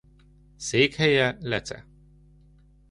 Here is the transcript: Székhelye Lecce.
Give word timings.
Székhelye 0.55 1.37
Lecce. 1.39 1.85